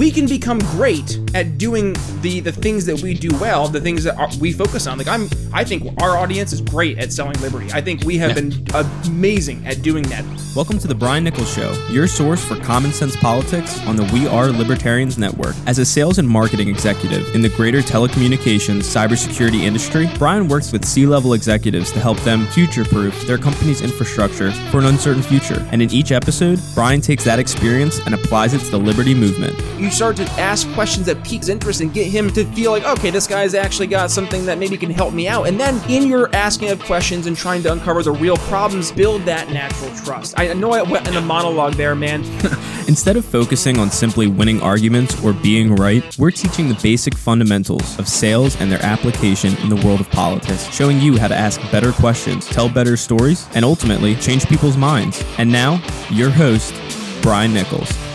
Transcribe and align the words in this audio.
we 0.00 0.10
can 0.10 0.26
become 0.26 0.58
great 0.60 1.18
at 1.34 1.58
doing 1.58 1.92
the 2.22 2.40
the 2.40 2.50
things 2.50 2.86
that 2.86 3.02
we 3.02 3.12
do 3.12 3.28
well, 3.38 3.68
the 3.68 3.82
things 3.82 4.02
that 4.02 4.16
are, 4.16 4.30
we 4.40 4.50
focus 4.50 4.86
on. 4.86 4.96
Like 4.96 5.08
I'm, 5.08 5.28
I 5.52 5.62
think 5.62 6.00
our 6.00 6.16
audience 6.16 6.54
is 6.54 6.62
great 6.62 6.96
at 6.96 7.12
selling 7.12 7.38
liberty. 7.42 7.70
I 7.70 7.82
think 7.82 8.04
we 8.04 8.16
have 8.16 8.34
been 8.34 8.66
amazing 9.04 9.66
at 9.66 9.82
doing 9.82 10.04
that. 10.04 10.24
Welcome 10.56 10.78
to 10.78 10.88
the 10.88 10.94
Brian 10.94 11.22
Nichols 11.22 11.52
Show, 11.52 11.70
your 11.90 12.06
source 12.06 12.42
for 12.42 12.56
common 12.56 12.92
sense 12.92 13.14
politics 13.14 13.78
on 13.86 13.94
the 13.94 14.04
We 14.12 14.26
Are 14.26 14.48
Libertarians 14.48 15.18
Network. 15.18 15.54
As 15.66 15.78
a 15.78 15.84
sales 15.84 16.18
and 16.18 16.26
marketing 16.26 16.68
executive 16.68 17.34
in 17.34 17.42
the 17.42 17.50
greater 17.50 17.80
telecommunications 17.80 18.84
cybersecurity 18.84 19.60
industry, 19.64 20.08
Brian 20.16 20.48
works 20.48 20.72
with 20.72 20.82
C 20.86 21.04
level 21.04 21.34
executives 21.34 21.92
to 21.92 22.00
help 22.00 22.18
them 22.20 22.46
future 22.46 22.86
proof 22.86 23.26
their 23.26 23.38
company's 23.38 23.82
infrastructure 23.82 24.50
for 24.70 24.78
an 24.78 24.86
uncertain 24.86 25.22
future. 25.22 25.64
And 25.70 25.82
in 25.82 25.90
each 25.90 26.10
episode, 26.10 26.58
Brian 26.74 27.02
takes 27.02 27.22
that 27.24 27.38
experience 27.38 28.00
and 28.06 28.14
applies 28.14 28.54
it 28.54 28.60
to 28.60 28.70
the 28.70 28.78
liberty 28.78 29.14
movement. 29.14 29.58
You 29.78 29.89
start 29.90 30.16
to 30.16 30.24
ask 30.32 30.70
questions 30.72 31.06
that 31.06 31.22
pique 31.24 31.40
his 31.40 31.48
interest 31.48 31.80
and 31.80 31.92
get 31.92 32.06
him 32.06 32.30
to 32.30 32.44
feel 32.52 32.70
like, 32.70 32.84
okay, 32.84 33.10
this 33.10 33.26
guy's 33.26 33.54
actually 33.54 33.86
got 33.86 34.10
something 34.10 34.46
that 34.46 34.58
maybe 34.58 34.76
can 34.76 34.90
help 34.90 35.12
me 35.12 35.28
out. 35.28 35.46
And 35.46 35.58
then 35.58 35.80
in 35.90 36.08
your 36.08 36.34
asking 36.34 36.70
of 36.70 36.80
questions 36.80 37.26
and 37.26 37.36
trying 37.36 37.62
to 37.64 37.72
uncover 37.72 38.02
the 38.02 38.12
real 38.12 38.36
problems, 38.36 38.92
build 38.92 39.22
that 39.22 39.50
natural 39.50 39.94
trust. 39.96 40.38
I 40.38 40.52
know 40.54 40.72
I 40.72 40.82
went 40.82 41.08
in 41.08 41.16
a 41.16 41.20
monologue 41.20 41.74
there, 41.74 41.94
man. 41.94 42.22
Instead 42.88 43.16
of 43.16 43.24
focusing 43.24 43.78
on 43.78 43.90
simply 43.90 44.26
winning 44.26 44.60
arguments 44.62 45.22
or 45.24 45.32
being 45.32 45.74
right, 45.76 46.16
we're 46.18 46.30
teaching 46.30 46.68
the 46.68 46.78
basic 46.82 47.14
fundamentals 47.14 47.98
of 47.98 48.08
sales 48.08 48.60
and 48.60 48.70
their 48.70 48.82
application 48.84 49.56
in 49.58 49.68
the 49.68 49.76
world 49.86 50.00
of 50.00 50.10
politics, 50.10 50.64
showing 50.74 51.00
you 51.00 51.16
how 51.18 51.28
to 51.28 51.36
ask 51.36 51.60
better 51.70 51.92
questions, 51.92 52.46
tell 52.46 52.68
better 52.68 52.96
stories, 52.96 53.46
and 53.54 53.64
ultimately 53.64 54.16
change 54.16 54.46
people's 54.46 54.76
minds. 54.76 55.24
And 55.38 55.50
now, 55.50 55.82
your 56.10 56.30
host, 56.30 56.74
Brian 57.22 57.52
Nichols. 57.52 58.09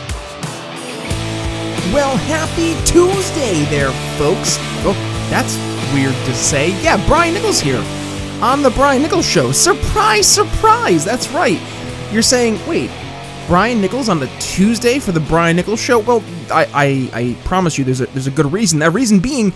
Well, 1.93 2.17
happy 2.17 2.73
Tuesday 2.85 3.63
there, 3.65 3.91
folks. 4.17 4.57
Oh, 4.83 4.93
that's 5.29 5.55
weird 5.93 6.13
to 6.25 6.33
say. 6.33 6.69
Yeah, 6.83 7.03
Brian 7.07 7.33
Nichols 7.33 7.59
here 7.59 7.81
on 8.41 8.61
the 8.61 8.71
Brian 8.71 9.01
Nichols 9.01 9.25
Show. 9.25 9.51
Surprise, 9.51 10.27
surprise. 10.27 11.05
That's 11.05 11.29
right. 11.29 11.59
You're 12.11 12.21
saying, 12.21 12.59
wait, 12.67 12.89
Brian 13.47 13.79
Nichols 13.79 14.09
on 14.09 14.19
the 14.19 14.27
Tuesday 14.39 14.99
for 14.99 15.11
the 15.11 15.19
Brian 15.21 15.55
Nichols 15.55 15.79
Show? 15.79 15.99
Well, 15.99 16.23
I, 16.51 16.65
I, 16.73 17.19
I 17.19 17.37
promise 17.45 17.77
you, 17.77 17.85
there's 17.85 18.01
a 18.01 18.07
there's 18.07 18.27
a 18.27 18.31
good 18.31 18.51
reason. 18.51 18.79
That 18.79 18.91
reason 18.91 19.19
being, 19.19 19.53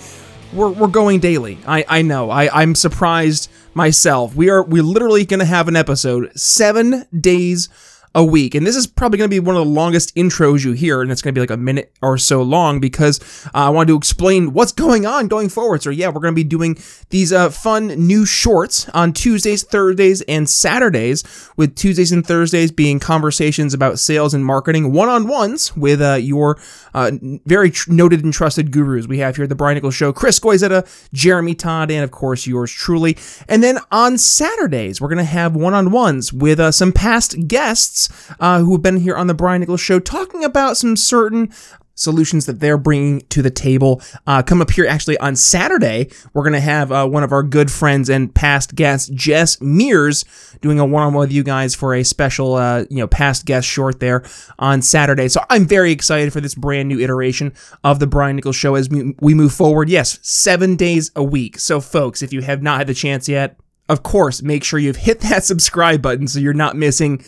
we're, 0.53 0.70
we're 0.70 0.88
going 0.88 1.20
daily. 1.20 1.58
I, 1.66 1.84
I 1.90 2.02
know. 2.03 2.30
I, 2.30 2.62
I'm 2.62 2.75
surprised 2.75 3.50
myself. 3.73 4.36
We 4.36 4.50
are 4.50 4.64
we 4.64 4.81
literally 4.81 5.25
gonna 5.25 5.46
have 5.46 5.68
an 5.68 5.75
episode 5.75 6.31
seven 6.40 7.06
days 7.20 7.70
a 8.16 8.24
week. 8.24 8.56
And 8.56 8.66
this 8.66 8.76
is 8.76 8.88
probably 8.88 9.18
going 9.18 9.30
to 9.30 9.34
be 9.34 9.40
one 9.40 9.56
of 9.56 9.66
the 9.66 9.72
longest 9.72 10.16
intros 10.16 10.66
you 10.66 10.72
hear, 10.72 11.02
and 11.02 11.12
it's 11.12 11.22
going 11.22 11.34
to 11.34 11.38
be 11.38 11.42
like 11.42 11.52
a 11.52 11.58
minute 11.58 11.94
or 12.02 12.18
so 12.18 12.42
long 12.42 12.80
because 12.80 13.20
uh, 13.48 13.50
I 13.54 13.70
wanted 13.70 13.88
to 13.90 13.98
explain 13.98 14.54
what's 14.54 14.72
going 14.72 15.06
on 15.06 15.28
going 15.28 15.50
forward. 15.50 15.84
So, 15.84 15.90
yeah, 15.90 16.08
we're 16.08 16.22
going 16.22 16.34
to 16.34 16.36
be 16.36 16.44
doing 16.44 16.78
these 17.10 17.32
uh, 17.32 17.50
fun 17.50 17.88
new 17.88 18.26
shorts 18.26 18.90
on 18.90 19.14
Tuesdays, 19.14 19.64
Thursdays, 19.64 20.22
and 20.24 20.50
Saturdays, 20.50 21.24
with 21.56 21.76
Tuesdays 21.76 22.12
and 22.12 22.26
Thursdays 22.26 22.72
being 22.72 23.00
conversations 23.00 23.74
about 23.74 24.00
sales 24.00 24.34
and 24.34 24.46
marketing, 24.46 24.92
one 24.92 25.10
on 25.10 25.28
ones 25.28 25.76
with 25.76 26.02
uh, 26.02 26.16
your 26.16 26.58
uh, 26.94 27.12
very 27.45 27.72
tr- 27.72 27.92
noted 27.92 28.23
and 28.23 28.34
trusted 28.34 28.72
gurus. 28.72 29.08
We 29.08 29.20
have 29.20 29.36
here 29.36 29.48
the 29.48 29.56
Brian 29.56 29.76
Nichols 29.76 29.95
Show, 29.95 30.14
Chris 30.14 30.40
Goizetta, 30.40 30.88
Jeremy 31.14 31.56
Todd, 31.56 31.92
and 31.92 32.04
of 32.04 32.12
course, 32.12 32.48
yours 32.48 32.72
truly. 32.72 33.18
And 33.48 33.64
then 33.64 33.80
on 33.92 34.18
Saturdays, 34.18 35.00
we're 35.00 35.09
going 35.09 35.18
to 35.18 35.23
have 35.23 35.56
one 35.56 35.73
on 35.73 35.92
ones 35.92 36.34
with 36.34 36.59
uh, 36.59 36.72
some 36.72 36.92
past 36.92 37.48
guests 37.48 38.09
uh, 38.40 38.59
who 38.59 38.73
have 38.73 38.81
been 38.81 38.98
here 38.98 39.16
on 39.16 39.28
the 39.28 39.34
Brian 39.34 39.59
Nichols 39.62 39.81
Show 39.81 40.00
talking 40.00 40.44
about 40.44 40.78
some 40.78 40.96
certain 40.96 41.52
solutions 42.00 42.45
that 42.45 42.59
they're 42.59 42.78
bringing 42.78 43.22
to 43.28 43.42
the 43.42 43.50
table. 43.50 44.02
Uh, 44.25 44.42
come 44.42 44.61
up 44.61 44.72
here 44.72 44.88
actually 44.88 45.17
on 45.17 45.36
Saturday. 45.36 46.09
We're 46.33 46.44
going 46.44 46.53
to 46.53 46.59
have 46.59 46.91
uh, 46.91 47.06
one 47.08 47.23
of 47.23 47.31
our 47.31 47.44
good 47.44 47.69
friends 47.69 48.09
and 48.09 48.33
past 48.33 48.73
guests, 48.73 49.09
Jess 49.14 49.59
Mears, 49.61 50.24
doing 50.62 50.79
a 50.79 50.85
one-on-one 50.85 51.19
with 51.19 51.31
you 51.31 51.44
guys 51.44 51.75
for 51.75 51.94
a 51.94 52.03
special, 52.03 52.56
uh, 52.56 52.85
you 52.90 52.97
know, 52.97 53.07
past 53.07 53.46
guest 53.46 53.68
short 53.68 54.00
there 54.00 54.24
on 54.57 54.81
Saturday. 54.81 55.28
So 55.28 55.44
I'm 55.50 55.66
very 55.66 55.91
excited 55.91 56.31
for 56.31 56.41
this 56.41 56.56
brand 56.56 56.88
new 56.88 57.00
iteration 57.00 57.53
of 57.84 58.00
the 58.00 58.07
Brian 58.07 58.38
Nichols 58.38 58.56
Show 58.56 58.75
as 58.75 58.90
we 58.90 59.34
move 59.34 59.53
forward. 59.53 59.90
Yes, 59.90 60.19
seven 60.22 60.75
days 60.75 61.12
a 61.16 61.24
week. 61.24 61.59
So 61.59 61.81
folks, 61.81 62.22
if 62.22 62.31
you 62.31 62.41
have 62.41 62.63
not 62.63 62.79
had 62.79 62.88
the 62.88 62.94
chance 62.94 63.28
yet, 63.28 63.57
of 63.90 64.03
course, 64.03 64.41
make 64.41 64.63
sure 64.63 64.79
you've 64.79 64.95
hit 64.95 65.19
that 65.22 65.44
subscribe 65.44 66.01
button 66.01 66.28
so 66.28 66.40
you're 66.40 66.53
not 66.53 66.75
missing 66.78 67.24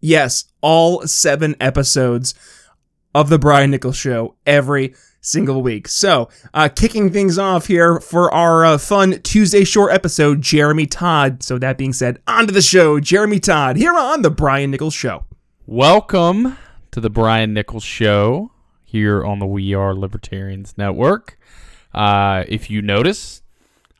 Yes, 0.00 0.46
all 0.62 1.06
seven 1.06 1.54
episodes 1.60 2.34
of 3.14 3.28
the 3.28 3.38
Brian 3.38 3.70
Nichols 3.70 3.96
Show 3.96 4.36
every 4.46 4.94
single 5.20 5.62
week. 5.62 5.88
So, 5.88 6.28
uh, 6.54 6.68
kicking 6.68 7.10
things 7.10 7.38
off 7.38 7.66
here 7.66 8.00
for 8.00 8.32
our 8.32 8.64
uh, 8.64 8.78
fun 8.78 9.20
Tuesday 9.22 9.64
short 9.64 9.92
episode, 9.92 10.40
Jeremy 10.40 10.86
Todd. 10.86 11.42
So, 11.42 11.58
that 11.58 11.76
being 11.76 11.92
said, 11.92 12.20
on 12.26 12.46
to 12.46 12.52
the 12.52 12.62
show, 12.62 13.00
Jeremy 13.00 13.40
Todd, 13.40 13.76
here 13.76 13.94
on 13.94 14.22
the 14.22 14.30
Brian 14.30 14.70
Nichols 14.70 14.94
Show. 14.94 15.24
Welcome 15.66 16.56
to 16.90 17.00
the 17.00 17.10
Brian 17.10 17.52
Nichols 17.52 17.84
Show 17.84 18.52
here 18.84 19.24
on 19.24 19.38
the 19.38 19.46
We 19.46 19.74
Are 19.74 19.94
Libertarians 19.94 20.74
Network. 20.76 21.38
Uh, 21.92 22.44
if 22.48 22.70
you 22.70 22.82
notice, 22.82 23.42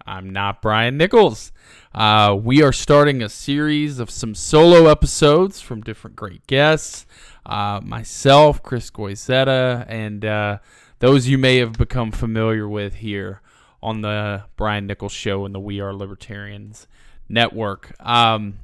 I'm 0.06 0.30
not 0.30 0.62
Brian 0.62 0.96
Nichols. 0.96 1.52
Uh, 1.94 2.36
we 2.40 2.62
are 2.62 2.72
starting 2.72 3.22
a 3.22 3.28
series 3.28 3.98
of 3.98 4.10
some 4.10 4.34
solo 4.34 4.86
episodes 4.86 5.60
from 5.60 5.80
different 5.80 6.16
great 6.16 6.46
guests. 6.46 7.06
Uh, 7.50 7.80
myself, 7.82 8.62
Chris 8.62 8.92
Goizetta, 8.92 9.84
and 9.88 10.24
uh, 10.24 10.58
those 11.00 11.26
you 11.26 11.36
may 11.36 11.56
have 11.56 11.72
become 11.72 12.12
familiar 12.12 12.68
with 12.68 12.94
here 12.94 13.42
on 13.82 14.02
the 14.02 14.44
Brian 14.56 14.86
Nichols 14.86 15.10
Show 15.10 15.44
and 15.44 15.52
the 15.52 15.58
We 15.58 15.80
Are 15.80 15.92
Libertarians 15.92 16.86
Network. 17.28 17.92
Um, 17.98 18.60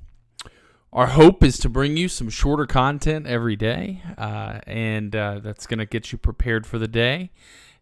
our 0.93 1.09
hope 1.09 1.43
is 1.43 1.59
to 1.59 1.69
bring 1.69 1.97
you 1.97 2.09
some 2.09 2.31
shorter 2.31 2.65
content 2.65 3.27
every 3.27 3.57
day, 3.57 4.03
uh, 4.17 4.61
and 4.69 5.17
uh, 5.17 5.41
that's 5.41 5.67
going 5.67 5.81
to 5.81 5.87
get 5.87 6.13
you 6.13 6.19
prepared 6.19 6.65
for 6.65 6.79
the 6.79 6.89
day. 6.89 7.33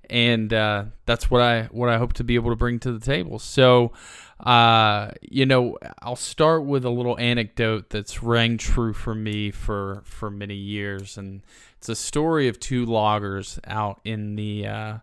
And 0.09 0.53
uh, 0.55 0.87
that's 1.07 1.31
what 1.31 1.41
I 1.41 1.65
what 1.65 1.89
I 1.89 1.99
hope 1.99 2.15
to 2.15 2.25
be 2.25 2.35
able 2.35 2.51
to 2.51 2.57
bring 2.57 2.79
to 2.81 2.93
the 2.93 3.05
table. 3.05 3.39
So, 3.39 3.93
uh, 4.41 5.11
you 5.23 5.47
know, 5.47 5.79
I'll 6.03 6.17
start 6.17 6.65
with 6.65 6.85
a 6.85 6.91
little 6.91 7.19
anecdote 7.19 7.91
that's 7.91 8.23
rang 8.23 8.59
true 8.59 8.93
for 8.93 9.15
me 9.15 9.51
for 9.51 10.03
for 10.05 10.31
many 10.31 10.57
years, 10.57 11.17
and 11.17 11.43
it's 11.79 11.89
a 11.89 11.95
story 11.95 12.49
of 12.49 12.59
two 12.59 12.85
loggers 12.85 13.61
out 13.65 14.01
in 14.05 14.35
the 14.35 14.67
uh, 14.67 14.99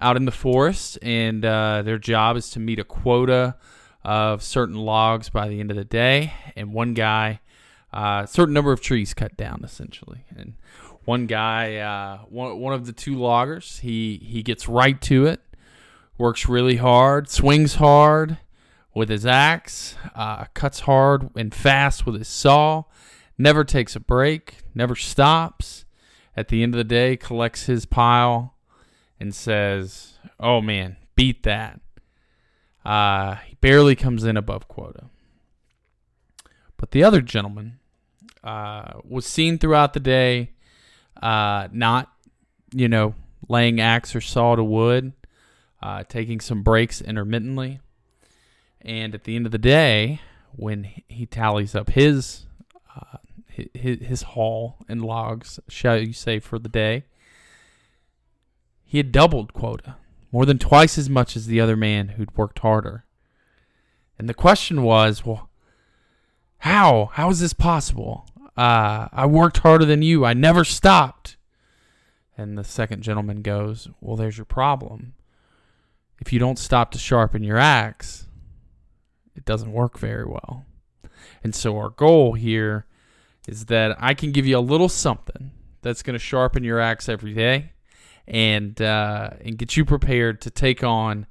out 0.00 0.16
in 0.16 0.24
the 0.24 0.32
forest, 0.32 0.98
and 1.02 1.44
uh, 1.44 1.82
their 1.82 1.98
job 1.98 2.36
is 2.36 2.50
to 2.50 2.60
meet 2.60 2.80
a 2.80 2.84
quota 2.84 3.56
of 4.02 4.42
certain 4.42 4.74
logs 4.74 5.28
by 5.30 5.48
the 5.48 5.60
end 5.60 5.70
of 5.70 5.76
the 5.76 5.84
day, 5.84 6.32
and 6.56 6.74
one 6.74 6.94
guy, 6.94 7.40
uh, 7.92 8.26
certain 8.26 8.52
number 8.52 8.72
of 8.72 8.80
trees 8.80 9.14
cut 9.14 9.36
down 9.36 9.60
essentially, 9.62 10.24
and 10.36 10.54
one 11.04 11.26
guy, 11.26 11.76
uh, 11.76 12.18
one 12.28 12.58
one 12.58 12.74
of 12.74 12.86
the 12.86 12.92
two 12.92 13.14
loggers, 13.14 13.78
he 13.78 14.20
he 14.20 14.42
gets 14.42 14.68
right 14.68 15.00
to 15.02 15.26
it, 15.26 15.40
works 16.18 16.48
really 16.48 16.76
hard, 16.76 17.30
swings 17.30 17.76
hard 17.76 18.38
with 18.94 19.08
his 19.08 19.26
axe, 19.26 19.96
uh, 20.14 20.44
cuts 20.54 20.80
hard 20.80 21.30
and 21.36 21.54
fast 21.54 22.06
with 22.06 22.16
his 22.16 22.28
saw, 22.28 22.84
never 23.36 23.64
takes 23.64 23.96
a 23.96 24.00
break, 24.00 24.58
never 24.74 24.94
stops. 24.94 25.84
At 26.36 26.48
the 26.48 26.62
end 26.62 26.74
of 26.74 26.78
the 26.78 26.84
day, 26.84 27.16
collects 27.16 27.66
his 27.66 27.86
pile 27.86 28.54
and 29.20 29.34
says, 29.34 30.18
"Oh 30.40 30.60
man, 30.60 30.96
beat 31.14 31.44
that." 31.44 31.80
Uh, 32.84 33.36
he 33.46 33.54
barely 33.60 33.94
comes 33.94 34.24
in 34.24 34.36
above 34.36 34.68
quota. 34.68 35.04
But 36.76 36.90
the 36.90 37.04
other 37.04 37.20
gentleman 37.20 37.78
uh, 38.42 39.00
was 39.04 39.26
seen 39.26 39.58
throughout 39.58 39.94
the 39.94 40.00
day, 40.00 40.50
uh, 41.22 41.68
not, 41.72 42.12
you 42.74 42.88
know, 42.88 43.14
laying 43.48 43.80
axe 43.80 44.14
or 44.14 44.20
saw 44.20 44.56
to 44.56 44.64
wood, 44.64 45.12
uh, 45.82 46.04
taking 46.08 46.40
some 46.40 46.62
breaks 46.62 47.00
intermittently. 47.00 47.80
And 48.84 49.14
at 49.14 49.24
the 49.24 49.34
end 49.34 49.46
of 49.46 49.52
the 49.52 49.58
day, 49.58 50.20
when 50.52 50.84
he 51.08 51.26
tallies 51.26 51.74
up 51.74 51.90
his 51.90 52.46
uh, 52.94 53.18
his, 53.48 54.00
his 54.00 54.22
haul 54.22 54.76
and 54.88 55.02
logs, 55.02 55.58
shall 55.68 55.98
you 55.98 56.12
say, 56.12 56.38
for 56.38 56.58
the 56.58 56.68
day, 56.68 57.04
he 58.84 58.98
had 58.98 59.10
doubled 59.10 59.54
quota, 59.54 59.96
more 60.30 60.44
than 60.44 60.58
twice 60.58 60.98
as 60.98 61.08
much 61.08 61.36
as 61.36 61.46
the 61.46 61.60
other 61.60 61.76
man 61.76 62.10
who'd 62.10 62.36
worked 62.36 62.60
harder. 62.60 63.04
And 64.18 64.28
the 64.28 64.34
question 64.34 64.82
was, 64.82 65.24
well, 65.24 65.48
how? 66.58 67.10
How 67.12 67.30
is 67.30 67.40
this 67.40 67.52
possible? 67.52 68.26
Uh, 68.56 69.08
I 69.12 69.26
worked 69.26 69.58
harder 69.58 69.84
than 69.84 70.02
you. 70.02 70.24
I 70.24 70.32
never 70.32 70.64
stopped. 70.64 71.36
And 72.38 72.56
the 72.56 72.64
second 72.64 73.02
gentleman 73.02 73.42
goes, 73.42 73.88
Well, 74.00 74.16
there's 74.16 74.38
your 74.38 74.44
problem. 74.44 75.14
If 76.20 76.32
you 76.32 76.38
don't 76.38 76.58
stop 76.58 76.90
to 76.92 76.98
sharpen 76.98 77.42
your 77.42 77.58
axe, 77.58 78.23
it 79.34 79.44
doesn't 79.44 79.72
work 79.72 79.98
very 79.98 80.24
well. 80.24 80.64
And 81.42 81.54
so 81.54 81.76
our 81.78 81.90
goal 81.90 82.34
here 82.34 82.86
is 83.48 83.66
that 83.66 83.96
I 83.98 84.14
can 84.14 84.32
give 84.32 84.46
you 84.46 84.58
a 84.58 84.60
little 84.60 84.88
something 84.88 85.50
that's 85.82 86.02
going 86.02 86.14
to 86.14 86.18
sharpen 86.18 86.64
your 86.64 86.80
axe 86.80 87.08
every 87.08 87.34
day. 87.34 87.72
and 88.26 88.80
uh, 88.80 89.30
and 89.44 89.58
get 89.58 89.76
you 89.76 89.84
prepared 89.84 90.40
to 90.42 90.50
take 90.50 90.82
on 90.82 91.26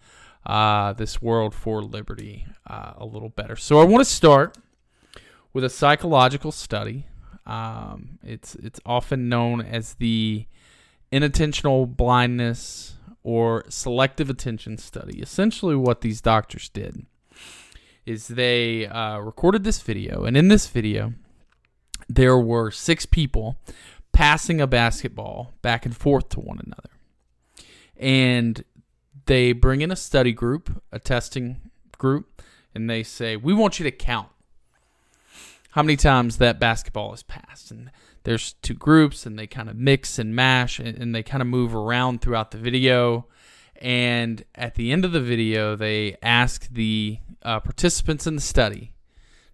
uh, 0.46 0.94
this 0.94 1.22
world 1.22 1.54
for 1.54 1.82
liberty 1.82 2.46
uh, 2.68 2.94
a 2.98 3.06
little 3.06 3.30
better. 3.30 3.56
So 3.56 3.80
I 3.80 3.84
want 3.84 4.06
to 4.06 4.10
start 4.10 4.58
with 5.54 5.64
a 5.64 5.70
psychological 5.70 6.52
study. 6.52 7.08
Um, 7.46 8.20
it's 8.24 8.56
it's 8.56 8.80
often 8.86 9.28
known 9.28 9.62
as 9.62 9.96
the 9.96 10.46
inattentional 11.12 11.88
blindness 11.96 12.96
or 13.24 13.66
selective 13.70 14.30
attention 14.30 14.78
study. 14.78 15.20
Essentially, 15.22 15.76
what 15.76 16.02
these 16.02 16.22
doctors 16.22 16.70
did 16.70 17.06
is 18.06 18.28
they 18.28 18.88
uh, 18.88 19.18
recorded 19.20 19.64
this 19.64 19.82
video, 19.82 20.26
and 20.26 20.36
in 20.36 20.48
this 20.48 20.68
video, 20.68 21.14
there 22.10 22.38
were 22.38 22.72
six 22.72 23.06
people 23.06 23.58
passing 24.12 24.62
a 24.62 24.68
basketball 24.68 25.54
back 25.62 25.86
and 25.86 25.96
forth 25.96 26.30
to 26.30 26.40
one 26.40 26.60
another. 26.66 26.90
And 27.98 28.64
they 29.26 29.54
bring 29.54 29.82
in 29.82 29.92
a 29.92 29.96
study 29.96 30.32
group, 30.32 30.82
a 30.92 31.00
testing 31.00 31.72
group, 31.98 32.42
and 32.76 32.90
they 32.90 33.04
say, 33.04 33.36
We 33.36 33.54
want 33.54 33.80
you 33.80 33.84
to 33.84 33.92
count 33.92 34.30
how 35.72 35.82
many 35.82 35.96
times 35.96 36.38
that 36.38 36.60
basketball 36.60 37.14
is 37.14 37.24
passed. 37.24 37.72
And 37.72 37.92
there's 38.24 38.54
two 38.62 38.74
groups, 38.74 39.26
and 39.26 39.38
they 39.38 39.48
kind 39.48 39.70
of 39.70 39.76
mix 39.76 40.20
and 40.20 40.36
mash, 40.36 40.80
and, 40.80 40.98
and 40.98 41.16
they 41.16 41.24
kind 41.24 41.42
of 41.42 41.48
move 41.48 41.76
around 41.76 42.22
throughout 42.22 42.52
the 42.52 42.58
video. 42.58 43.28
And 43.84 44.46
at 44.56 44.76
the 44.76 44.94
end 44.94 45.04
of 45.04 45.12
the 45.12 45.20
video, 45.20 45.76
they 45.76 46.16
ask 46.24 46.70
the 46.70 47.20
uh, 47.44 47.60
participants 47.60 48.26
in 48.26 48.36
the 48.36 48.42
study 48.42 48.96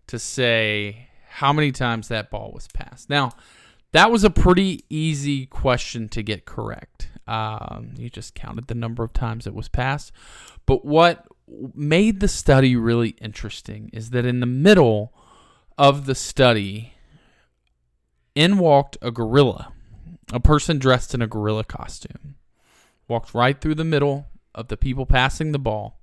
to 0.05 0.19
say 0.19 1.09
how 1.29 1.51
many 1.51 1.71
times 1.71 2.07
that 2.07 2.29
ball 2.29 2.51
was 2.53 2.67
passed. 2.67 3.09
Now, 3.09 3.31
that 3.91 4.11
was 4.11 4.23
a 4.23 4.29
pretty 4.29 4.85
easy 4.87 5.47
question 5.47 6.09
to 6.09 6.21
get 6.21 6.45
correct. 6.45 7.09
Um, 7.27 7.95
you 7.97 8.11
just 8.11 8.35
counted 8.35 8.67
the 8.67 8.75
number 8.75 9.03
of 9.03 9.13
times 9.13 9.47
it 9.47 9.55
was 9.55 9.67
passed. 9.67 10.11
But 10.67 10.85
what 10.85 11.25
made 11.73 12.19
the 12.19 12.27
study 12.27 12.75
really 12.75 13.15
interesting 13.21 13.89
is 13.93 14.11
that 14.11 14.25
in 14.25 14.41
the 14.41 14.45
middle 14.45 15.11
of 15.75 16.05
the 16.05 16.13
study, 16.13 16.93
in 18.35 18.59
walked 18.59 18.95
a 19.01 19.09
gorilla, 19.09 19.73
a 20.31 20.39
person 20.39 20.77
dressed 20.77 21.15
in 21.15 21.21
a 21.23 21.27
gorilla 21.27 21.63
costume, 21.63 22.35
walked 23.09 23.33
right 23.33 23.59
through 23.59 23.75
the 23.75 23.83
middle 23.83 24.27
of 24.55 24.69
the 24.69 24.77
people 24.77 25.05
passing 25.05 25.51
the 25.51 25.59
ball. 25.59 25.99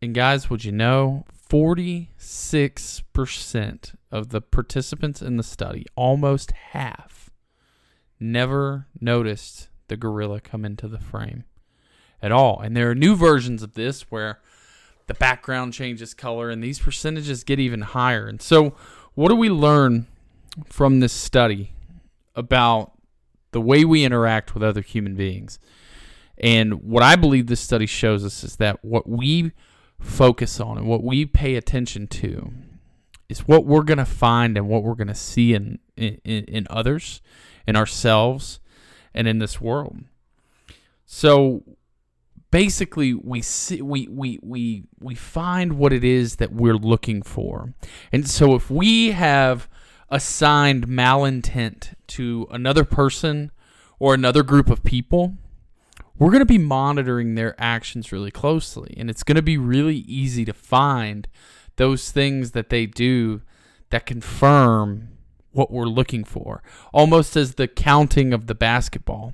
And 0.00 0.14
guys, 0.14 0.48
would 0.48 0.64
you 0.64 0.72
know, 0.72 1.26
46% 1.48 3.94
of 4.10 4.30
the 4.30 4.40
participants 4.40 5.20
in 5.20 5.36
the 5.36 5.42
study, 5.42 5.84
almost 5.94 6.52
half, 6.52 7.28
never 8.18 8.86
noticed 9.00 9.68
the 9.88 9.96
gorilla 9.96 10.40
come 10.40 10.64
into 10.64 10.88
the 10.88 10.98
frame 10.98 11.44
at 12.22 12.32
all. 12.32 12.60
And 12.60 12.76
there 12.76 12.90
are 12.90 12.94
new 12.94 13.16
versions 13.16 13.62
of 13.62 13.74
this 13.74 14.02
where 14.10 14.40
the 15.08 15.14
background 15.14 15.74
changes 15.74 16.14
color 16.14 16.48
and 16.48 16.62
these 16.62 16.78
percentages 16.78 17.44
get 17.44 17.60
even 17.60 17.82
higher. 17.82 18.26
And 18.26 18.40
so, 18.40 18.74
what 19.14 19.28
do 19.28 19.36
we 19.36 19.50
learn 19.50 20.06
from 20.64 21.00
this 21.00 21.12
study 21.12 21.72
about 22.34 22.91
the 23.52 23.60
way 23.60 23.84
we 23.84 24.04
interact 24.04 24.54
with 24.54 24.62
other 24.62 24.80
human 24.80 25.14
beings? 25.14 25.58
And 26.38 26.82
what 26.82 27.02
I 27.02 27.16
believe 27.16 27.46
this 27.46 27.60
study 27.60 27.86
shows 27.86 28.24
us 28.24 28.42
is 28.42 28.56
that 28.56 28.84
what 28.84 29.08
we 29.08 29.52
focus 30.00 30.58
on 30.58 30.78
and 30.78 30.86
what 30.86 31.04
we 31.04 31.24
pay 31.24 31.54
attention 31.54 32.08
to 32.08 32.52
is 33.28 33.46
what 33.46 33.64
we're 33.64 33.84
going 33.84 33.98
to 33.98 34.04
find 34.04 34.56
and 34.56 34.68
what 34.68 34.82
we're 34.82 34.94
going 34.94 35.06
to 35.06 35.14
see 35.14 35.54
in, 35.54 35.78
in, 35.96 36.18
in 36.24 36.66
others, 36.68 37.20
in 37.66 37.76
ourselves, 37.76 38.60
and 39.14 39.28
in 39.28 39.38
this 39.38 39.60
world. 39.60 39.98
So 41.06 41.62
basically 42.50 43.14
we 43.14 43.40
see 43.42 43.82
we, 43.82 44.06
we 44.08 44.38
we 44.42 44.84
we 45.00 45.14
find 45.14 45.72
what 45.72 45.92
it 45.92 46.04
is 46.04 46.36
that 46.36 46.52
we're 46.52 46.76
looking 46.76 47.22
for. 47.22 47.74
And 48.12 48.28
so 48.28 48.54
if 48.54 48.70
we 48.70 49.12
have 49.12 49.68
assigned 50.12 50.86
malintent 50.86 51.94
to 52.06 52.46
another 52.50 52.84
person 52.84 53.50
or 53.98 54.12
another 54.12 54.42
group 54.42 54.68
of 54.68 54.84
people, 54.84 55.34
we're 56.18 56.30
going 56.30 56.40
to 56.40 56.46
be 56.46 56.58
monitoring 56.58 57.34
their 57.34 57.54
actions 57.58 58.12
really 58.12 58.30
closely. 58.30 58.94
And 58.98 59.08
it's 59.08 59.22
going 59.22 59.36
to 59.36 59.42
be 59.42 59.56
really 59.56 59.96
easy 59.96 60.44
to 60.44 60.52
find 60.52 61.26
those 61.76 62.10
things 62.10 62.50
that 62.50 62.68
they 62.68 62.84
do 62.84 63.40
that 63.88 64.04
confirm 64.04 65.08
what 65.52 65.70
we're 65.70 65.84
looking 65.84 66.24
for, 66.24 66.62
almost 66.92 67.34
as 67.34 67.54
the 67.54 67.66
counting 67.66 68.34
of 68.34 68.46
the 68.46 68.54
basketball. 68.54 69.32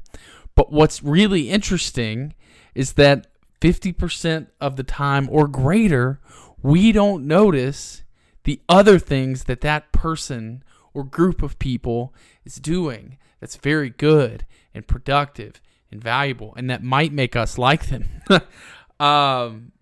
But 0.54 0.72
what's 0.72 1.02
really 1.02 1.50
interesting 1.50 2.34
is 2.74 2.92
that 2.94 3.26
50% 3.60 4.46
of 4.60 4.76
the 4.76 4.84
time 4.84 5.28
or 5.30 5.48
greater, 5.48 6.20
we 6.62 6.92
don't 6.92 7.26
notice 7.26 8.04
the 8.44 8.60
other 8.68 8.98
things 8.98 9.44
that 9.44 9.60
that 9.62 9.90
person 9.92 10.62
or 10.98 11.04
group 11.04 11.42
of 11.42 11.58
people 11.58 12.12
is 12.44 12.56
doing 12.56 13.18
that's 13.40 13.56
very 13.56 13.88
good 13.88 14.44
and 14.74 14.86
productive 14.86 15.60
and 15.92 16.02
valuable 16.02 16.52
and 16.56 16.68
that 16.68 16.82
might 16.82 17.12
make 17.12 17.36
us 17.36 17.56
like 17.56 17.86
them. 17.86 18.04
um, 19.00 19.72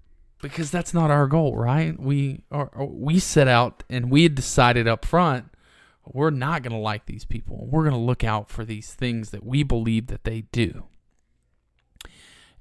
because 0.42 0.70
that's 0.70 0.92
not 0.92 1.10
our 1.10 1.26
goal, 1.26 1.56
right? 1.56 1.98
We 1.98 2.42
are 2.50 2.70
we 2.84 3.18
set 3.18 3.48
out 3.48 3.82
and 3.88 4.10
we 4.10 4.24
had 4.24 4.34
decided 4.34 4.86
up 4.86 5.04
front 5.04 5.46
we're 6.12 6.30
not 6.30 6.62
going 6.62 6.72
to 6.72 6.78
like 6.78 7.06
these 7.06 7.24
people. 7.24 7.66
We're 7.66 7.82
going 7.82 7.94
to 7.94 7.98
look 7.98 8.22
out 8.22 8.48
for 8.48 8.64
these 8.64 8.94
things 8.94 9.30
that 9.30 9.44
we 9.44 9.62
believe 9.62 10.06
that 10.06 10.24
they 10.24 10.42
do. 10.52 10.84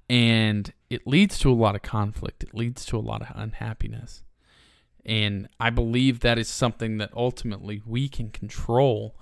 And 0.10 0.74
it 0.90 1.06
leads 1.06 1.38
to 1.40 1.52
a 1.52 1.54
lot 1.54 1.76
of 1.76 1.82
conflict. 1.82 2.44
It 2.44 2.56
leads 2.56 2.86
to 2.86 2.98
a 2.98 3.00
lot 3.00 3.22
of 3.22 3.28
unhappiness. 3.36 4.24
And 5.06 5.48
I 5.60 5.70
believe 5.70 6.22
that 6.22 6.40
is 6.40 6.48
something 6.48 6.98
that 6.98 7.12
ultimately 7.16 7.82
we 7.86 8.10
can 8.10 8.30
control 8.30 9.16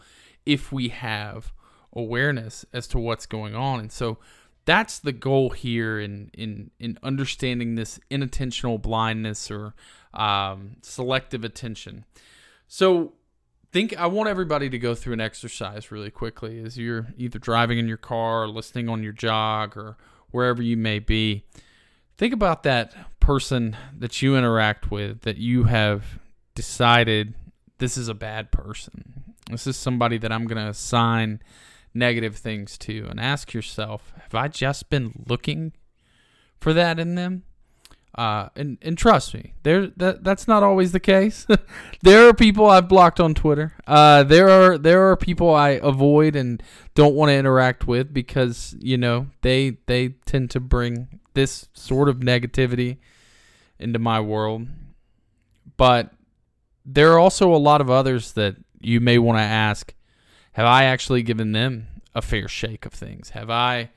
if 0.45 0.71
we 0.71 0.89
have 0.89 1.51
awareness 1.91 2.65
as 2.73 2.87
to 2.87 2.99
what's 2.99 3.25
going 3.25 3.55
on. 3.55 3.79
And 3.79 3.91
so 3.91 4.17
that's 4.65 4.99
the 4.99 5.11
goal 5.11 5.49
here 5.49 5.99
in 5.99 6.31
in 6.33 6.71
in 6.79 6.97
understanding 7.03 7.75
this 7.75 7.99
inattentional 8.09 8.81
blindness 8.81 9.51
or 9.51 9.73
um, 10.13 10.77
selective 10.81 11.43
attention. 11.43 12.05
So 12.67 13.13
think 13.73 13.97
I 13.97 14.05
want 14.05 14.29
everybody 14.29 14.69
to 14.69 14.77
go 14.77 14.93
through 14.95 15.13
an 15.13 15.21
exercise 15.21 15.91
really 15.91 16.11
quickly 16.11 16.63
as 16.63 16.77
you're 16.77 17.07
either 17.17 17.39
driving 17.39 17.79
in 17.79 17.87
your 17.87 17.97
car 17.97 18.43
or 18.43 18.47
listening 18.47 18.87
on 18.87 19.01
your 19.03 19.13
jog 19.13 19.75
or 19.75 19.97
wherever 20.29 20.61
you 20.61 20.77
may 20.77 20.99
be. 20.99 21.43
Think 22.17 22.33
about 22.33 22.63
that 22.63 22.93
person 23.19 23.75
that 23.97 24.21
you 24.21 24.35
interact 24.35 24.91
with 24.91 25.21
that 25.21 25.37
you 25.37 25.63
have 25.65 26.19
decided 26.55 27.33
this 27.77 27.97
is 27.97 28.07
a 28.07 28.13
bad 28.13 28.51
person. 28.51 29.35
This 29.49 29.67
is 29.67 29.77
somebody 29.77 30.17
that 30.19 30.31
I'm 30.31 30.45
going 30.45 30.63
to 30.63 30.69
assign 30.69 31.41
negative 31.93 32.35
things 32.35 32.77
to 32.79 33.07
and 33.09 33.19
ask 33.19 33.53
yourself, 33.53 34.13
have 34.21 34.35
I 34.35 34.47
just 34.47 34.89
been 34.89 35.25
looking 35.27 35.73
for 36.59 36.73
that 36.73 36.99
in 36.99 37.15
them? 37.15 37.43
Uh, 38.15 38.49
and 38.55 38.77
and 38.83 38.95
trust 38.95 39.33
me, 39.33 39.55
there 39.63 39.87
that 39.97 40.23
that's 40.23 40.47
not 40.47 40.61
always 40.61 40.91
the 40.91 40.99
case. 40.99 41.47
there 42.03 42.27
are 42.27 42.33
people 42.33 42.69
I've 42.69 42.87
blocked 42.87 43.19
on 43.19 43.33
Twitter. 43.33 43.73
Uh, 43.87 44.21
there 44.21 44.49
are 44.49 44.77
there 44.77 45.09
are 45.09 45.17
people 45.17 45.51
I 45.51 45.79
avoid 45.81 46.35
and 46.35 46.61
don't 46.93 47.15
want 47.15 47.29
to 47.29 47.35
interact 47.35 47.87
with 47.87 48.13
because 48.13 48.75
you 48.79 48.99
know 48.99 49.27
they 49.41 49.77
they 49.87 50.09
tend 50.27 50.51
to 50.51 50.59
bring 50.59 51.21
this 51.33 51.67
sort 51.73 52.09
of 52.09 52.17
negativity 52.17 52.97
into 53.79 53.99
my 53.99 54.19
world. 54.19 54.67
But 55.77 56.11
there 56.85 57.11
are 57.13 57.19
also 57.19 57.53
a 57.53 57.57
lot 57.57 57.81
of 57.81 57.89
others 57.89 58.33
that 58.33 58.55
you 58.79 58.99
may 58.99 59.17
want 59.17 59.37
to 59.37 59.43
ask 59.43 59.93
have 60.53 60.67
I 60.67 60.83
actually 60.83 61.23
given 61.23 61.51
them 61.51 61.87
a 62.13 62.21
fair 62.21 62.47
shake 62.47 62.85
of 62.85 62.93
things? 62.93 63.31
Have 63.31 63.49
I 63.49 63.89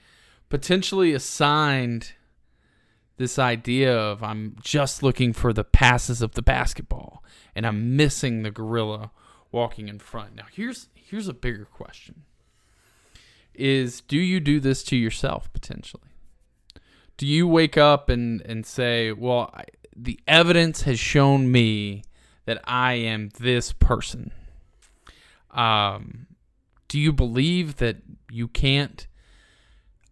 potentially 0.48 1.12
assigned 1.12 2.12
this 3.18 3.38
idea 3.38 3.94
of 3.94 4.22
I'm 4.22 4.56
just 4.62 5.02
looking 5.02 5.32
for 5.32 5.52
the 5.52 5.64
passes 5.64 6.22
of 6.22 6.32
the 6.32 6.42
basketball 6.42 7.22
and 7.54 7.66
I'm 7.66 7.96
missing 7.96 8.42
the 8.42 8.50
gorilla 8.50 9.10
walking 9.52 9.88
in 9.88 9.98
front? 9.98 10.34
Now, 10.34 10.46
here's 10.50 10.88
here's 10.94 11.28
a 11.28 11.34
bigger 11.34 11.66
question. 11.66 12.22
Is 13.54 14.00
do 14.00 14.18
you 14.18 14.40
do 14.40 14.58
this 14.58 14.82
to 14.84 14.96
yourself 14.96 15.52
potentially? 15.52 16.15
Do 17.16 17.26
you 17.26 17.48
wake 17.48 17.76
up 17.76 18.08
and, 18.08 18.42
and 18.42 18.66
say, 18.66 19.12
well, 19.12 19.50
I, 19.54 19.64
the 19.96 20.20
evidence 20.28 20.82
has 20.82 20.98
shown 20.98 21.50
me 21.50 22.02
that 22.44 22.60
I 22.64 22.94
am 22.94 23.30
this 23.40 23.72
person? 23.72 24.32
Um, 25.50 26.26
do 26.88 27.00
you 27.00 27.12
believe 27.12 27.76
that 27.76 27.96
you 28.30 28.48
can't 28.48 29.06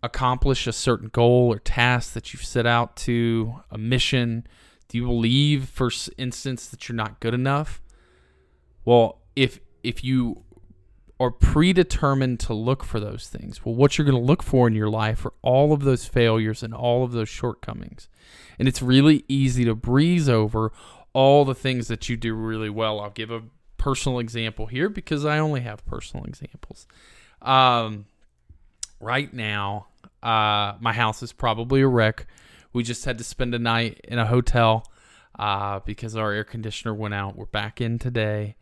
accomplish 0.02 0.66
a 0.66 0.72
certain 0.72 1.08
goal 1.08 1.52
or 1.52 1.58
task 1.58 2.14
that 2.14 2.32
you've 2.32 2.44
set 2.44 2.66
out 2.66 2.96
to, 2.96 3.60
a 3.70 3.78
mission? 3.78 4.46
Do 4.88 4.98
you 4.98 5.06
believe, 5.06 5.68
for 5.68 5.90
instance, 6.18 6.68
that 6.68 6.88
you're 6.88 6.96
not 6.96 7.20
good 7.20 7.34
enough? 7.34 7.82
Well, 8.84 9.20
if 9.36 9.60
if 9.82 10.04
you 10.04 10.44
are 11.20 11.30
predetermined 11.30 12.40
to 12.40 12.54
look 12.54 12.82
for 12.84 12.98
those 12.98 13.28
things. 13.28 13.64
Well, 13.64 13.74
what 13.74 13.96
you're 13.96 14.04
going 14.04 14.20
to 14.20 14.26
look 14.26 14.42
for 14.42 14.66
in 14.66 14.74
your 14.74 14.90
life 14.90 15.24
are 15.24 15.32
all 15.42 15.72
of 15.72 15.82
those 15.82 16.06
failures 16.06 16.62
and 16.62 16.74
all 16.74 17.04
of 17.04 17.12
those 17.12 17.28
shortcomings. 17.28 18.08
And 18.58 18.66
it's 18.66 18.82
really 18.82 19.24
easy 19.28 19.64
to 19.64 19.74
breeze 19.74 20.28
over 20.28 20.72
all 21.12 21.44
the 21.44 21.54
things 21.54 21.88
that 21.88 22.08
you 22.08 22.16
do 22.16 22.34
really 22.34 22.70
well. 22.70 23.00
I'll 23.00 23.10
give 23.10 23.30
a 23.30 23.42
personal 23.78 24.18
example 24.18 24.66
here 24.66 24.88
because 24.88 25.24
I 25.24 25.38
only 25.38 25.60
have 25.60 25.86
personal 25.86 26.24
examples. 26.24 26.86
Um, 27.40 28.06
right 28.98 29.32
now, 29.32 29.86
uh, 30.22 30.74
my 30.80 30.92
house 30.92 31.22
is 31.22 31.32
probably 31.32 31.82
a 31.82 31.86
wreck. 31.86 32.26
We 32.72 32.82
just 32.82 33.04
had 33.04 33.18
to 33.18 33.24
spend 33.24 33.54
a 33.54 33.58
night 33.58 34.00
in 34.04 34.18
a 34.18 34.26
hotel 34.26 34.84
uh, 35.38 35.80
because 35.80 36.16
our 36.16 36.32
air 36.32 36.44
conditioner 36.44 36.94
went 36.94 37.14
out. 37.14 37.36
We're 37.36 37.46
back 37.46 37.80
in 37.80 37.98
today. 38.00 38.56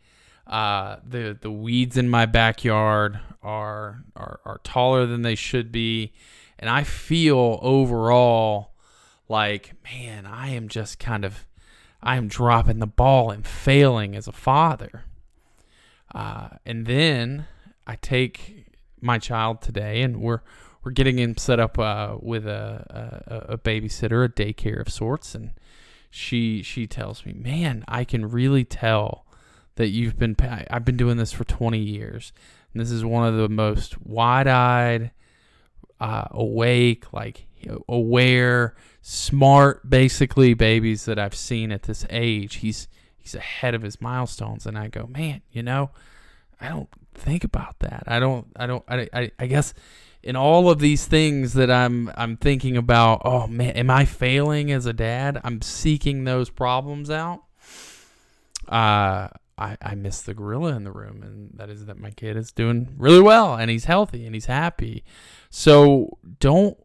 Uh, 0.45 0.97
the 1.07 1.37
the 1.39 1.51
weeds 1.51 1.97
in 1.97 2.09
my 2.09 2.25
backyard 2.25 3.19
are, 3.41 4.03
are 4.15 4.39
are 4.45 4.59
taller 4.63 5.05
than 5.05 5.21
they 5.21 5.35
should 5.35 5.71
be, 5.71 6.11
and 6.59 6.69
I 6.69 6.83
feel 6.83 7.59
overall 7.61 8.73
like 9.29 9.73
man, 9.83 10.25
I 10.25 10.49
am 10.49 10.67
just 10.67 10.99
kind 10.99 11.23
of 11.23 11.45
I 12.01 12.17
am 12.17 12.27
dropping 12.27 12.79
the 12.79 12.87
ball 12.87 13.31
and 13.31 13.47
failing 13.47 14.15
as 14.15 14.27
a 14.27 14.33
father. 14.33 15.05
Uh, 16.13 16.49
and 16.65 16.85
then 16.85 17.47
I 17.87 17.95
take 17.95 18.67
my 19.01 19.17
child 19.17 19.61
today, 19.61 20.01
and 20.01 20.21
we're 20.21 20.41
we're 20.83 20.91
getting 20.91 21.17
him 21.17 21.37
set 21.37 21.59
up 21.59 21.79
uh, 21.79 22.17
with 22.19 22.45
a, 22.45 23.23
a, 23.47 23.53
a 23.53 23.57
babysitter, 23.57 24.25
a 24.25 24.29
daycare 24.29 24.81
of 24.81 24.89
sorts, 24.89 25.33
and 25.33 25.51
she 26.09 26.61
she 26.61 26.85
tells 26.85 27.25
me, 27.25 27.33
"Man, 27.33 27.85
I 27.87 28.03
can 28.03 28.29
really 28.29 28.65
tell 28.65 29.25
that 29.75 29.89
you've 29.89 30.17
been 30.17 30.35
I've 30.69 30.85
been 30.85 30.97
doing 30.97 31.17
this 31.17 31.31
for 31.31 31.43
20 31.43 31.79
years, 31.79 32.33
and 32.73 32.81
this 32.81 32.91
is 32.91 33.03
one 33.03 33.27
of 33.27 33.35
the 33.35 33.49
most 33.49 33.99
wide-eyed, 34.01 35.11
uh, 35.99 36.25
awake, 36.31 37.11
like 37.13 37.45
aware, 37.87 38.75
smart, 39.01 39.89
basically 39.89 40.53
babies 40.53 41.05
that 41.05 41.17
I've 41.17 41.35
seen 41.35 41.71
at 41.71 41.83
this 41.83 42.05
age. 42.09 42.55
He's 42.55 42.87
he's 43.17 43.35
ahead 43.35 43.73
of 43.73 43.81
his 43.81 44.01
milestones, 44.01 44.65
and 44.65 44.77
I 44.77 44.87
go, 44.89 45.07
man, 45.07 45.41
you 45.51 45.63
know, 45.63 45.91
I 46.59 46.69
don't 46.69 46.89
think 47.13 47.43
about 47.43 47.79
that. 47.79 48.03
I 48.07 48.19
don't. 48.19 48.47
I 48.55 48.67
don't. 48.67 48.83
I. 48.87 49.07
I, 49.13 49.31
I 49.39 49.47
guess." 49.47 49.73
in 50.23 50.37
all 50.37 50.69
of 50.69 50.79
these 50.79 51.05
things 51.05 51.51
that 51.53 51.69
I'm 51.69 52.09
I'm 52.15 52.37
thinking 52.37 52.77
about, 52.77 53.23
oh 53.25 53.45
man, 53.45 53.71
am 53.71 53.89
I 53.89 54.05
failing 54.05 54.71
as 54.71 54.85
a 54.85 54.93
dad? 54.93 55.39
I'm 55.43 55.61
seeking 55.61 56.23
those 56.23 56.49
problems 56.49 57.09
out. 57.09 57.43
Uh 58.67 59.27
I, 59.57 59.77
I 59.81 59.95
miss 59.95 60.21
the 60.21 60.33
gorilla 60.33 60.75
in 60.75 60.83
the 60.83 60.91
room, 60.91 61.21
and 61.21 61.51
that 61.55 61.69
is 61.69 61.85
that 61.85 61.99
my 61.99 62.11
kid 62.11 62.37
is 62.37 62.51
doing 62.51 62.95
really 62.97 63.21
well, 63.21 63.55
and 63.55 63.69
he's 63.69 63.85
healthy, 63.85 64.25
and 64.25 64.33
he's 64.33 64.47
happy. 64.47 65.03
So 65.49 66.17
don't 66.39 66.77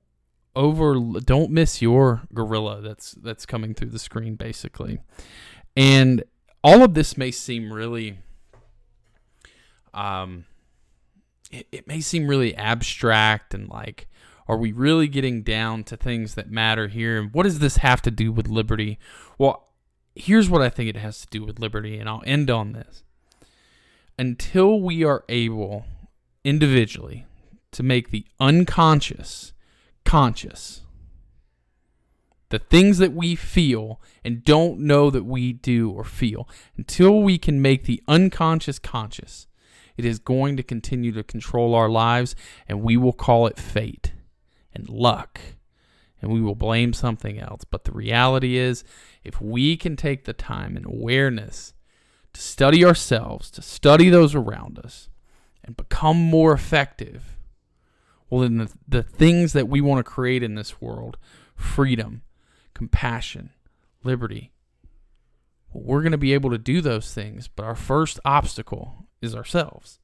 over 0.55 0.97
don't 1.25 1.51
miss 1.51 1.81
your 1.81 2.23
gorilla 2.35 2.81
that's 2.81 3.13
that's 3.13 3.47
coming 3.47 3.75
through 3.75 3.91
the 3.91 3.99
screen, 3.99 4.35
basically. 4.35 4.99
And 5.77 6.25
all 6.63 6.83
of 6.83 6.95
this 6.95 7.17
may 7.17 7.31
seem 7.31 7.73
really, 7.73 8.19
um, 9.95 10.45
it, 11.51 11.69
it 11.71 11.87
may 11.87 12.01
seem 12.01 12.27
really 12.27 12.55
abstract 12.57 13.55
and 13.55 13.69
like, 13.69 14.09
are 14.49 14.57
we 14.57 14.73
really 14.73 15.09
getting 15.09 15.43
down 15.43 15.85
to 15.85 15.97
things 15.97 16.35
that 16.35 16.51
matter 16.51 16.89
here? 16.89 17.21
And 17.21 17.33
what 17.33 17.45
does 17.45 17.61
this 17.61 17.79
have 17.79 18.03
to 18.03 18.11
do 18.11 18.33
with 18.33 18.49
liberty? 18.49 18.99
Well, 19.39 19.68
here's 20.19 20.51
what 20.51 20.63
I 20.63 20.69
think 20.69 20.89
it 20.89 20.97
has 20.97 21.21
to 21.21 21.27
do 21.29 21.45
with 21.45 21.59
liberty, 21.59 21.99
and 21.99 22.09
I'll 22.09 22.23
end 22.27 22.51
on 22.51 22.73
this. 22.73 23.03
Until 24.19 24.81
we 24.81 25.05
are 25.05 25.25
able 25.29 25.85
individually 26.45 27.27
to 27.73 27.83
make 27.83 28.11
the 28.11 28.27
unconscious 28.41 29.53
conscious, 30.05 30.83
the 32.49 32.59
things 32.59 32.99
that 32.99 33.13
we 33.13 33.35
feel 33.35 34.01
and 34.25 34.43
don't 34.43 34.81
know 34.81 35.11
that 35.11 35.25
we 35.25 35.53
do 35.53 35.91
or 35.91 36.03
feel, 36.05 36.49
until 36.77 37.23
we 37.23 37.39
can 37.39 37.63
make 37.63 37.85
the 37.85 38.03
unconscious 38.09 38.79
conscious, 38.79 39.47
it 39.97 40.05
is 40.05 40.19
going 40.19 40.57
to 40.57 40.63
continue 40.63 41.13
to 41.13 41.23
control 41.23 41.75
our 41.75 41.89
lives, 41.89 42.35
and 42.67 42.83
we 42.83 42.97
will 42.97 43.13
call 43.13 43.47
it 43.47 43.59
fate 43.59 44.13
and 44.75 44.89
luck 44.89 45.41
and 46.21 46.33
we 46.33 46.41
will 46.41 46.55
blame 46.55 46.93
something 46.93 47.39
else. 47.39 47.65
But 47.65 47.85
the 47.85 47.93
reality 47.93 48.57
is, 48.57 48.85
if 49.25 49.41
we 49.41 49.77
can 49.77 49.97
take 49.97 50.25
the 50.25 50.33
time 50.33 50.77
and 50.77 50.87
awareness 50.87 51.75
to 52.33 52.41
study 52.41 52.85
ourselves, 52.85 53.51
to 53.53 53.63
study 53.63 54.09
those 54.11 54.35
around 54.35 54.79
us, 54.79 55.09
and 55.65 55.77
become 55.77 56.17
more 56.17 56.53
effective, 56.53 57.37
well, 58.31 58.43
then 58.43 58.59
the, 58.59 58.73
the 58.87 59.03
things 59.03 59.53
that 59.53 59.69
we 59.69 59.81
want 59.81 59.99
to 59.99 60.11
create 60.11 60.43
in 60.43 60.55
this 60.55 60.81
world 60.81 61.17
freedom, 61.57 62.23
compassion, 62.75 63.51
liberty 64.05 64.53
well, 65.73 65.85
we're 65.85 66.03
going 66.03 66.13
to 66.13 66.19
be 66.19 66.35
able 66.35 66.51
to 66.51 66.59
do 66.59 66.81
those 66.81 67.13
things, 67.13 67.49
but 67.49 67.65
our 67.65 67.75
first 67.75 68.19
obstacle 68.25 69.07
is 69.21 69.35
ourselves. 69.35 69.99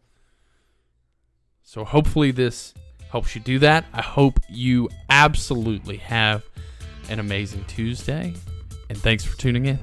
So 1.63 1.85
hopefully, 1.85 2.31
this 2.31 2.75
helps 3.15 3.37
you 3.37 3.41
do 3.41 3.61
that. 3.61 3.85
I 3.93 4.03
hope 4.03 4.41
you 4.49 4.89
absolutely 5.09 5.99
have 5.99 6.43
an 7.09 7.21
amazing 7.21 7.65
Tuesday, 7.69 8.35
and 8.89 8.99
thanks 8.99 9.25
for 9.25 9.39
tuning 9.39 9.67
in. 9.67 9.79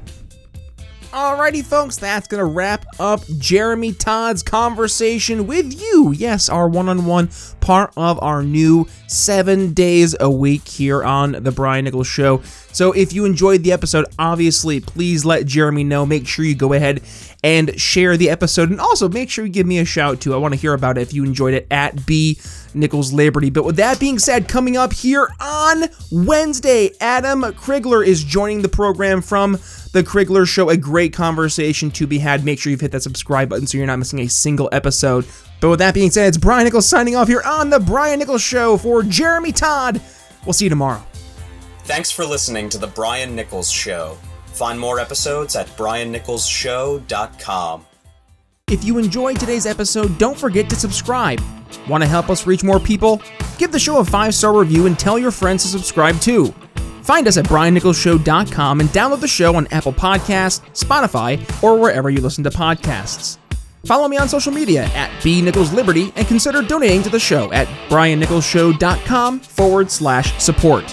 Alrighty, 1.13 1.63
folks, 1.63 1.95
that's 1.95 2.27
going 2.27 2.39
to 2.39 2.45
wrap 2.45 2.85
up 3.00 3.21
Jeremy 3.38 3.93
Todd's 3.93 4.43
conversation 4.43 5.47
with 5.47 5.79
you. 5.81 6.11
Yes, 6.11 6.50
our 6.50 6.67
one 6.67 6.89
on 6.89 7.05
one 7.05 7.29
part 7.61 7.93
of 7.95 8.21
our 8.21 8.43
new 8.43 8.85
seven 9.07 9.73
days 9.73 10.13
a 10.19 10.29
week 10.29 10.67
here 10.67 11.01
on 11.01 11.31
The 11.31 11.51
Brian 11.51 11.85
Nichols 11.85 12.07
Show. 12.07 12.41
So, 12.73 12.91
if 12.91 13.13
you 13.13 13.23
enjoyed 13.23 13.63
the 13.63 13.71
episode, 13.71 14.07
obviously, 14.19 14.81
please 14.81 15.23
let 15.23 15.45
Jeremy 15.45 15.85
know. 15.85 16.05
Make 16.05 16.27
sure 16.27 16.43
you 16.43 16.55
go 16.55 16.73
ahead 16.73 17.01
and 17.43 17.79
share 17.79 18.17
the 18.17 18.29
episode. 18.29 18.69
And 18.69 18.81
also, 18.81 19.07
make 19.07 19.29
sure 19.29 19.45
you 19.45 19.51
give 19.51 19.67
me 19.67 19.79
a 19.79 19.85
shout 19.85 20.19
too. 20.19 20.33
I 20.33 20.38
want 20.38 20.53
to 20.53 20.59
hear 20.59 20.73
about 20.73 20.97
it 20.97 21.01
if 21.01 21.13
you 21.13 21.23
enjoyed 21.23 21.53
it 21.53 21.67
at 21.71 22.05
B 22.05 22.38
Nichols 22.73 23.13
Liberty. 23.13 23.49
But 23.49 23.65
with 23.65 23.75
that 23.77 23.99
being 23.99 24.19
said, 24.19 24.47
coming 24.47 24.77
up 24.77 24.93
here 24.93 25.29
on 25.39 25.85
Wednesday, 26.11 26.91
Adam 26.99 27.41
Crigler 27.41 28.05
is 28.05 28.23
joining 28.23 28.61
the 28.61 28.69
program 28.69 29.21
from 29.21 29.53
The 29.93 30.03
Crigler 30.03 30.47
Show. 30.47 30.69
A 30.69 30.77
great 30.77 31.13
conversation 31.13 31.91
to 31.91 32.07
be 32.07 32.19
had. 32.19 32.45
Make 32.45 32.59
sure 32.59 32.71
you've 32.71 32.81
hit 32.81 32.91
that 32.91 33.03
subscribe 33.03 33.49
button 33.49 33.67
so 33.67 33.77
you're 33.77 33.87
not 33.87 33.99
missing 33.99 34.19
a 34.19 34.27
single 34.27 34.69
episode. 34.71 35.25
But 35.59 35.69
with 35.69 35.79
that 35.79 35.93
being 35.93 36.11
said, 36.11 36.27
it's 36.27 36.37
Brian 36.37 36.65
Nichols 36.65 36.87
signing 36.87 37.15
off 37.15 37.27
here 37.27 37.41
on 37.45 37.69
The 37.69 37.79
Brian 37.79 38.19
Nichols 38.19 38.41
Show 38.41 38.77
for 38.77 39.03
Jeremy 39.03 39.51
Todd. 39.51 40.01
We'll 40.45 40.53
see 40.53 40.65
you 40.65 40.69
tomorrow. 40.69 41.03
Thanks 41.83 42.11
for 42.11 42.25
listening 42.25 42.69
to 42.69 42.77
The 42.77 42.87
Brian 42.87 43.35
Nichols 43.35 43.69
Show. 43.69 44.17
Find 44.47 44.79
more 44.79 44.99
episodes 44.99 45.55
at 45.55 45.67
briannicholsshow.com. 45.77 47.85
If 48.69 48.85
you 48.85 48.97
enjoyed 48.97 49.39
today's 49.39 49.65
episode, 49.65 50.17
don't 50.17 50.37
forget 50.37 50.69
to 50.69 50.75
subscribe. 50.75 51.41
Want 51.87 52.03
to 52.03 52.09
help 52.09 52.29
us 52.29 52.47
reach 52.47 52.63
more 52.63 52.79
people? 52.79 53.21
Give 53.57 53.71
the 53.71 53.79
show 53.79 53.99
a 53.99 54.05
five 54.05 54.33
star 54.33 54.57
review 54.57 54.85
and 54.87 54.97
tell 54.97 55.19
your 55.19 55.31
friends 55.31 55.63
to 55.63 55.69
subscribe 55.69 56.19
too. 56.19 56.53
Find 57.03 57.27
us 57.27 57.37
at 57.37 57.45
briannicholsshow.com 57.45 58.79
and 58.79 58.89
download 58.89 59.21
the 59.21 59.27
show 59.27 59.55
on 59.55 59.67
Apple 59.71 59.93
Podcasts, 59.93 60.61
Spotify, 60.71 61.63
or 61.63 61.77
wherever 61.79 62.09
you 62.09 62.21
listen 62.21 62.43
to 62.43 62.49
podcasts. 62.49 63.37
Follow 63.85 64.07
me 64.07 64.17
on 64.17 64.29
social 64.29 64.51
media 64.51 64.83
at 64.93 65.11
B 65.23 65.41
Nichols 65.41 65.73
Liberty 65.73 66.13
and 66.15 66.27
consider 66.27 66.61
donating 66.61 67.01
to 67.03 67.09
the 67.09 67.19
show 67.19 67.51
at 67.51 67.67
briannicholsshow.com 67.89 69.39
forward 69.39 69.89
slash 69.89 70.37
support. 70.41 70.85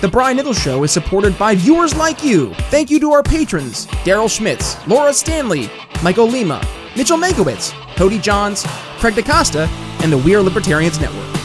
The 0.00 0.08
Brian 0.08 0.36
Nichols 0.36 0.58
Show 0.58 0.82
is 0.82 0.90
supported 0.90 1.38
by 1.38 1.54
viewers 1.54 1.94
like 1.94 2.24
you. 2.24 2.54
Thank 2.70 2.90
you 2.90 2.98
to 3.00 3.12
our 3.12 3.22
patrons 3.22 3.86
Daryl 4.04 4.34
Schmitz, 4.34 4.76
Laura 4.88 5.12
Stanley, 5.12 5.70
Michael 6.02 6.26
Lima, 6.26 6.66
Mitchell 6.96 7.18
Mankiewicz, 7.18 7.72
Cody 7.96 8.18
Johns, 8.18 8.64
Craig 8.98 9.14
DaCosta, 9.14 9.68
and 10.02 10.12
the 10.12 10.18
We 10.18 10.34
Are 10.34 10.42
Libertarians 10.42 11.00
Network. 11.00 11.39